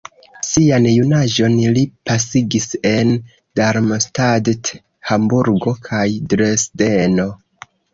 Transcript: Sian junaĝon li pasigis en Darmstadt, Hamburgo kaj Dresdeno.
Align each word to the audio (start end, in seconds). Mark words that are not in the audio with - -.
Sian 0.45 0.87
junaĝon 0.93 1.57
li 1.75 1.83
pasigis 2.09 2.67
en 2.95 3.13
Darmstadt, 3.63 4.75
Hamburgo 5.13 5.79
kaj 5.91 6.05
Dresdeno. 6.37 7.33